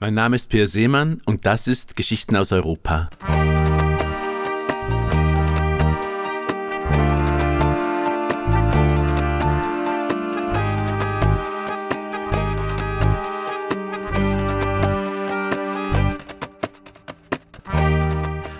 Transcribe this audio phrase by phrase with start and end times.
[0.00, 3.10] Mein Name ist Peer Seemann und das ist Geschichten aus Europa.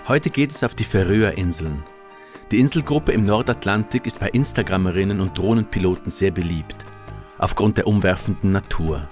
[0.09, 1.83] Heute geht es auf die Färöerinseln.
[2.51, 6.75] Die Inselgruppe im Nordatlantik ist bei Instagrammerinnen und Drohnenpiloten sehr beliebt,
[7.37, 9.07] aufgrund der umwerfenden Natur.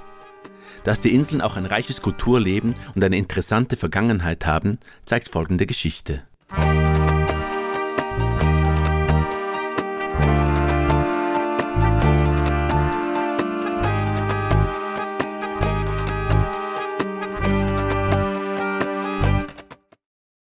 [0.88, 6.24] Dass die Inseln auch ein reiches Kulturleben und eine interessante Vergangenheit haben, zeigt folgende Geschichte.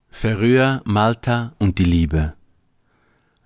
[0.09, 2.33] Färöer, Malta und die Liebe.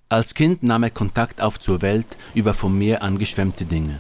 [0.10, 4.00] Als Kind nahm er Kontakt auf zur Welt über vom Meer angeschwemmte Dinge.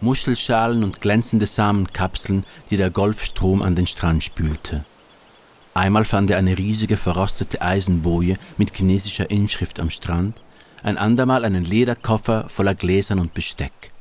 [0.00, 4.84] Muschelschalen und glänzende Samenkapseln, die der Golfstrom an den Strand spülte.
[5.74, 10.40] Einmal fand er eine riesige verrostete Eisenboje mit chinesischer Inschrift am Strand,
[10.82, 13.92] ein andermal einen Lederkoffer voller Gläsern und Besteck.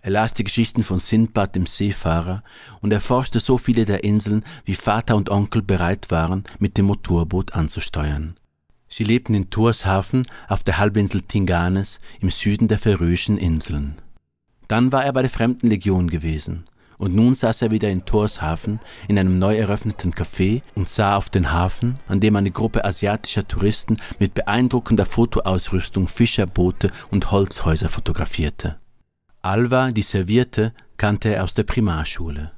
[0.00, 2.42] Er las die Geschichten von Sindbad dem Seefahrer
[2.80, 7.54] und erforschte so viele der Inseln, wie Vater und Onkel bereit waren, mit dem Motorboot
[7.54, 8.34] anzusteuern.
[8.88, 13.96] Sie lebten in Torshafen auf der Halbinsel Tinganes im Süden der Färöischen Inseln.
[14.72, 16.64] Dann war er bei der Fremdenlegion gewesen.
[16.96, 21.28] Und nun saß er wieder in Torshafen in einem neu eröffneten Café und sah auf
[21.28, 28.78] den Hafen, an dem eine Gruppe asiatischer Touristen mit beeindruckender Fotoausrüstung Fischerboote und Holzhäuser fotografierte.
[29.42, 32.52] Alva, die servierte, kannte er aus der Primarschule.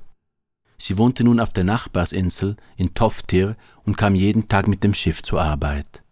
[0.78, 5.20] Sie wohnte nun auf der Nachbarsinsel in Toftir und kam jeden Tag mit dem Schiff
[5.20, 6.04] zur Arbeit.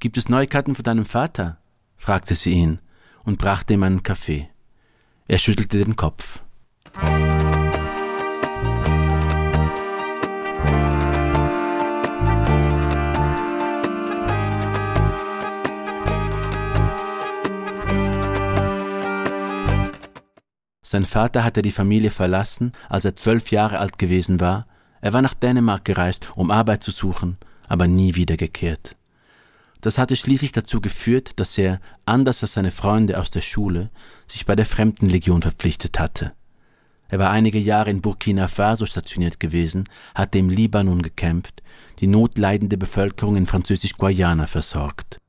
[0.00, 1.58] Gibt es Neuigkeiten von deinem Vater?
[1.98, 2.78] fragte sie ihn
[3.22, 4.48] und brachte ihm einen Kaffee.
[5.26, 6.42] Er schüttelte den Kopf.
[20.82, 24.66] Sein Vater hatte die Familie verlassen, als er zwölf Jahre alt gewesen war.
[25.00, 28.94] Er war nach Dänemark gereist, um Arbeit zu suchen, aber nie wiedergekehrt.
[29.84, 33.90] Das hatte schließlich dazu geführt, dass er, anders als seine Freunde aus der Schule,
[34.26, 36.32] sich bei der Fremdenlegion verpflichtet hatte.
[37.08, 39.84] Er war einige Jahre in Burkina Faso stationiert gewesen,
[40.14, 41.62] hatte im Libanon gekämpft,
[41.98, 45.20] die notleidende Bevölkerung in Französisch-Guayana versorgt.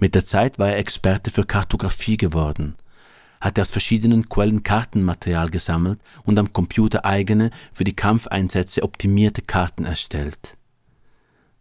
[0.00, 2.76] Mit der Zeit war er Experte für Kartografie geworden,
[3.42, 9.84] hatte aus verschiedenen Quellen Kartenmaterial gesammelt und am Computer eigene, für die Kampfeinsätze optimierte Karten
[9.84, 10.55] erstellt.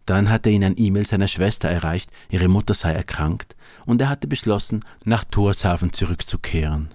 [0.06, 3.56] Dann hatte ihn ein E-Mail seiner Schwester erreicht, ihre Mutter sei erkrankt,
[3.86, 6.90] und er hatte beschlossen, nach Torshafen zurückzukehren.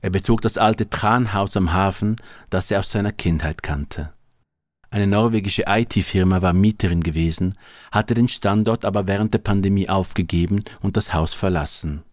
[0.00, 2.16] Er bezog das alte Tranhaus am Hafen,
[2.50, 4.12] das er aus seiner Kindheit kannte.
[4.94, 7.54] Eine norwegische IT-Firma war Mieterin gewesen,
[7.90, 12.04] hatte den Standort aber während der Pandemie aufgegeben und das Haus verlassen.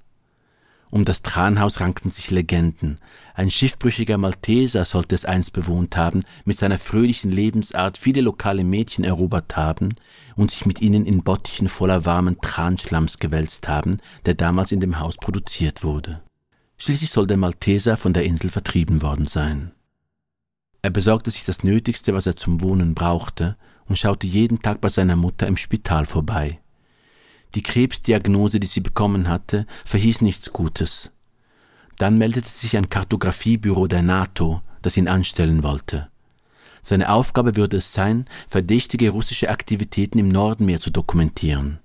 [0.90, 2.98] Um das Tranhaus rankten sich Legenden.
[3.36, 9.04] Ein schiffbrüchiger Malteser sollte es einst bewohnt haben, mit seiner fröhlichen Lebensart viele lokale Mädchen
[9.04, 9.90] erobert haben
[10.36, 14.98] und sich mit ihnen in Bottichen voller warmen Transchlamms gewälzt haben, der damals in dem
[14.98, 16.24] Haus produziert wurde.
[16.80, 19.72] Schließlich soll der Malteser von der Insel vertrieben worden sein.
[20.82, 23.56] Er besorgte sich das Nötigste, was er zum Wohnen brauchte,
[23.86, 26.60] und schaute jeden Tag bei seiner Mutter im Spital vorbei.
[27.56, 31.12] Die Krebsdiagnose, die sie bekommen hatte, verhieß nichts Gutes.
[31.98, 36.10] Dann meldete sich ein Kartografiebüro der NATO, das ihn anstellen wollte.
[36.82, 41.80] Seine Aufgabe würde es sein, verdächtige russische Aktivitäten im Nordmeer zu dokumentieren.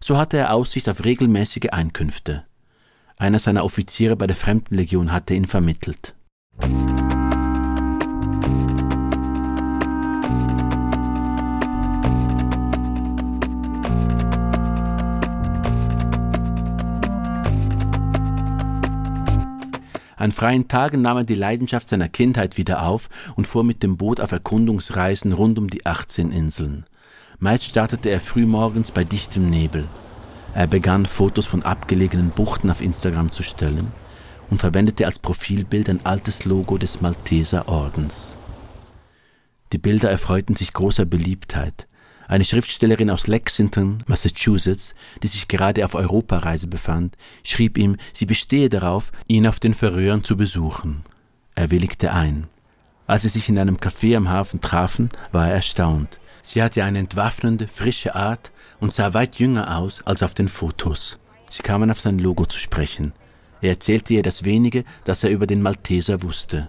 [0.00, 2.44] So hatte er Aussicht auf regelmäßige Einkünfte.
[3.18, 6.14] Einer seiner Offiziere bei der Fremdenlegion hatte ihn vermittelt.
[20.26, 23.96] An freien Tagen nahm er die Leidenschaft seiner Kindheit wieder auf und fuhr mit dem
[23.96, 26.84] Boot auf Erkundungsreisen rund um die 18 Inseln.
[27.38, 29.86] Meist startete er frühmorgens bei dichtem Nebel.
[30.52, 33.92] Er begann Fotos von abgelegenen Buchten auf Instagram zu stellen
[34.50, 38.36] und verwendete als Profilbild ein altes Logo des Malteser Ordens.
[39.72, 41.86] Die Bilder erfreuten sich großer Beliebtheit.
[42.28, 48.68] Eine Schriftstellerin aus Lexington, Massachusetts, die sich gerade auf Europareise befand, schrieb ihm, sie bestehe
[48.68, 51.04] darauf, ihn auf den Färöern zu besuchen.
[51.54, 52.48] Er willigte ein.
[53.06, 56.18] Als sie sich in einem Café am Hafen trafen, war er erstaunt.
[56.42, 58.50] Sie hatte eine entwaffnende, frische Art
[58.80, 61.18] und sah weit jünger aus als auf den Fotos.
[61.48, 63.12] Sie kamen auf sein Logo zu sprechen.
[63.60, 66.68] Er erzählte ihr das wenige, das er über den Malteser wusste.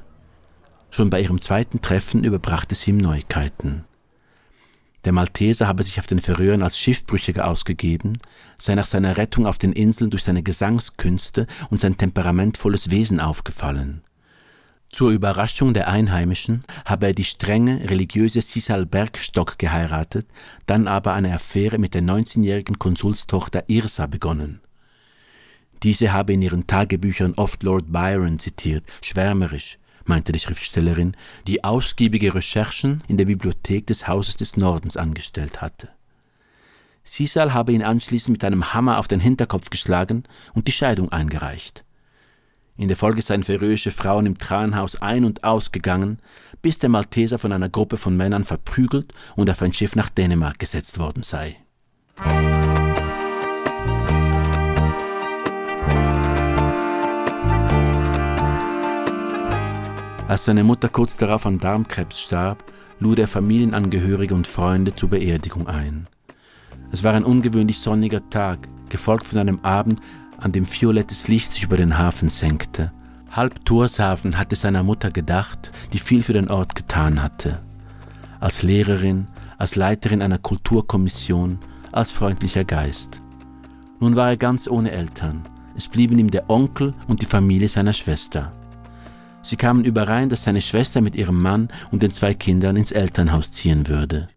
[0.91, 3.83] Schon bei ihrem zweiten Treffen überbrachte sie ihm Neuigkeiten.
[5.05, 8.17] Der Malteser habe sich auf den Färöern als Schiffbrüchiger ausgegeben,
[8.57, 14.01] sei nach seiner Rettung auf den Inseln durch seine Gesangskünste und sein temperamentvolles Wesen aufgefallen.
[14.89, 20.27] Zur Überraschung der Einheimischen habe er die strenge, religiöse Sisal Bergstock geheiratet,
[20.65, 24.61] dann aber eine Affäre mit der 19-jährigen Konsulstochter Irsa begonnen.
[25.83, 29.77] Diese habe in ihren Tagebüchern oft Lord Byron zitiert, schwärmerisch,
[30.07, 31.15] meinte die Schriftstellerin,
[31.47, 35.89] die ausgiebige Recherchen in der Bibliothek des Hauses des Nordens angestellt hatte.
[37.03, 40.23] Sisal habe ihn anschließend mit einem Hammer auf den Hinterkopf geschlagen
[40.53, 41.85] und die Scheidung eingereicht.
[42.75, 46.19] In der Folge seien färöische Frauen im Tranhaus ein- und ausgegangen,
[46.61, 50.59] bis der Malteser von einer Gruppe von Männern verprügelt und auf ein Schiff nach Dänemark
[50.59, 51.57] gesetzt worden sei.
[60.27, 62.61] Als seine Mutter kurz darauf an Darmkrebs starb,
[62.99, 66.07] lud er Familienangehörige und Freunde zur Beerdigung ein.
[66.91, 70.01] Es war ein ungewöhnlich sonniger Tag, gefolgt von einem Abend,
[70.37, 72.91] an dem violettes Licht sich über den Hafen senkte.
[73.31, 77.61] Halb Torshafen hatte seiner Mutter gedacht, die viel für den Ort getan hatte.
[78.41, 79.27] Als Lehrerin,
[79.57, 81.57] als Leiterin einer Kulturkommission,
[81.93, 83.21] als freundlicher Geist.
[83.99, 85.41] Nun war er ganz ohne Eltern.
[85.75, 88.51] Es blieben ihm der Onkel und die Familie seiner Schwester.
[89.47, 93.49] Sie kamen überein, dass seine Schwester mit ihrem Mann und den zwei Kindern ins Elternhaus
[93.53, 94.27] ziehen würde.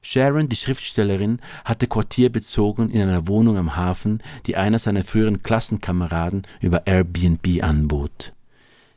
[0.00, 5.42] Sharon, die Schriftstellerin, hatte Quartier bezogen in einer Wohnung am Hafen, die einer seiner früheren
[5.42, 8.32] Klassenkameraden über Airbnb anbot.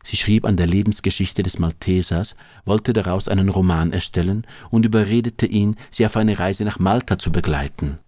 [0.02, 5.76] Sie schrieb an der Lebensgeschichte des Maltesers, wollte daraus einen Roman erstellen und überredete ihn,
[5.90, 8.00] sie auf eine Reise nach Malta zu begleiten.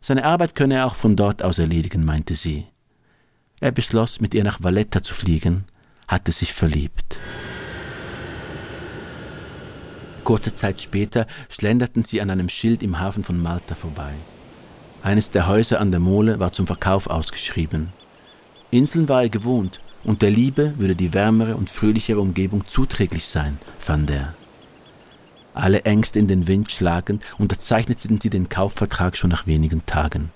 [0.00, 2.64] Seine Arbeit könne er auch von dort aus erledigen, meinte sie.
[3.60, 5.66] Er beschloss, mit ihr nach Valletta zu fliegen,
[6.08, 7.20] hatte sich verliebt.
[10.24, 14.12] Kurze Zeit später schlenderten sie an einem Schild im Hafen von Malta vorbei.
[15.02, 17.92] Eines der Häuser an der Mole war zum Verkauf ausgeschrieben.
[18.70, 23.58] Inseln war er gewohnt, und der Liebe würde die wärmere und fröhlichere Umgebung zuträglich sein,
[23.78, 24.34] fand er.
[25.54, 30.30] Alle Ängste in den Wind schlagend unterzeichneten sie den Kaufvertrag schon nach wenigen Tagen.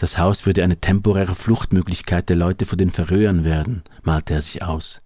[0.00, 4.62] Das Haus würde eine temporäre Fluchtmöglichkeit der Leute vor den Verröhern werden, malte er sich
[4.62, 5.02] aus.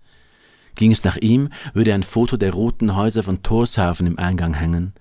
[0.76, 4.93] Ging es nach ihm, würde ein Foto der roten Häuser von Torshafen im Eingang hängen,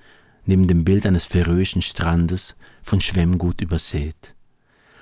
[0.48, 4.34] neben dem Bild eines färöischen Strandes, von Schwemmgut übersät.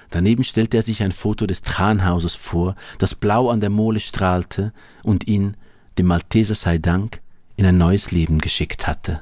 [0.10, 4.74] Daneben stellte er sich ein Foto des Tranhauses vor, das blau an der Mole strahlte
[5.04, 5.56] und ihn,
[5.98, 7.22] dem Malteser sei Dank,
[7.56, 9.22] in ein neues Leben geschickt hatte.